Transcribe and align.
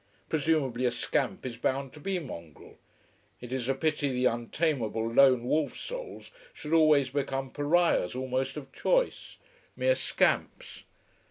Presumably 0.29 0.83
a 0.85 0.89
scamp 0.89 1.45
is 1.45 1.57
bound 1.57 1.93
to 1.93 1.99
be 1.99 2.17
mongrel. 2.17 2.79
It 3.39 3.53
is 3.53 3.69
a 3.69 3.75
pity 3.75 4.09
the 4.11 4.25
untamable, 4.25 5.07
lone 5.07 5.43
wolf 5.43 5.77
souls 5.77 6.31
should 6.55 6.73
always 6.73 7.11
become 7.11 7.51
pariahs, 7.51 8.15
almost 8.15 8.57
of 8.57 8.71
choice: 8.73 9.37
mere 9.75 9.93
scamps. 9.93 10.85